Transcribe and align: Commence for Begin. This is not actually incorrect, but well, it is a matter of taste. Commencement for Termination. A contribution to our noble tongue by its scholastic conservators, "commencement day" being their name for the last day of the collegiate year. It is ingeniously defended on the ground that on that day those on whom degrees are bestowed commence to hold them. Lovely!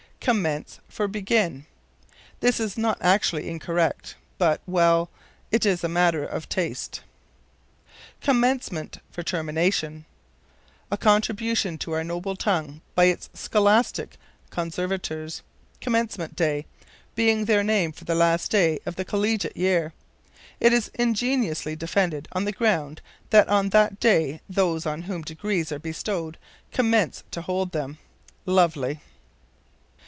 Commence 0.23 0.79
for 0.87 1.07
Begin. 1.07 1.65
This 2.41 2.59
is 2.59 2.77
not 2.77 2.99
actually 3.01 3.49
incorrect, 3.49 4.13
but 4.37 4.61
well, 4.67 5.09
it 5.51 5.65
is 5.65 5.83
a 5.83 5.89
matter 5.89 6.23
of 6.23 6.47
taste. 6.47 7.01
Commencement 8.21 8.99
for 9.09 9.23
Termination. 9.23 10.05
A 10.91 10.95
contribution 10.95 11.79
to 11.79 11.93
our 11.93 12.03
noble 12.03 12.35
tongue 12.35 12.81
by 12.93 13.05
its 13.05 13.31
scholastic 13.33 14.17
conservators, 14.51 15.41
"commencement 15.81 16.35
day" 16.35 16.67
being 17.15 17.45
their 17.45 17.63
name 17.63 17.91
for 17.91 18.05
the 18.05 18.13
last 18.13 18.51
day 18.51 18.77
of 18.85 18.97
the 18.97 19.03
collegiate 19.05 19.57
year. 19.57 19.91
It 20.59 20.71
is 20.71 20.91
ingeniously 20.93 21.75
defended 21.75 22.27
on 22.31 22.45
the 22.45 22.51
ground 22.51 23.01
that 23.31 23.49
on 23.49 23.69
that 23.69 23.99
day 23.99 24.39
those 24.47 24.85
on 24.85 25.01
whom 25.01 25.23
degrees 25.23 25.71
are 25.71 25.79
bestowed 25.79 26.37
commence 26.71 27.23
to 27.31 27.41
hold 27.41 27.71
them. 27.71 27.97
Lovely! 28.45 28.99